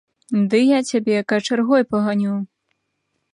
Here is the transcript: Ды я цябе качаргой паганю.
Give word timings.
Ды 0.53 0.61
я 0.61 0.79
цябе 0.91 1.17
качаргой 1.33 1.87
паганю. 1.93 2.35